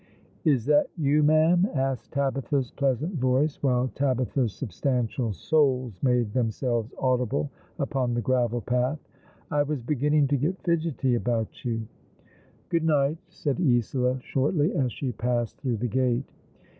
"Is 0.53 0.65
that 0.65 0.87
you, 0.97 1.21
ma'am?" 1.21 1.67
asked 1.75 2.13
Tabitha's 2.13 2.71
pleasant 2.71 3.19
voice, 3.19 3.61
while 3.61 3.87
Tabitha's 3.93 4.51
substantial 4.51 5.31
soles 5.31 5.99
made 6.01 6.33
themselves 6.33 6.91
audible 6.97 7.51
upon 7.77 8.15
the 8.15 8.21
gravel 8.21 8.61
path. 8.61 8.97
"I 9.51 9.61
was 9.61 9.83
beginning 9.83 10.27
to 10.29 10.37
get 10.37 10.59
fidgety 10.63 11.13
about 11.13 11.63
you."" 11.63 11.87
Good 12.69 12.83
night," 12.83 13.19
said 13.29 13.59
Isola, 13.61 14.19
shortly, 14.21 14.73
as 14.73 14.91
she 14.91 15.11
passed 15.11 15.59
through 15.59 15.77
the 15.77 15.87
gate. 15.87 16.25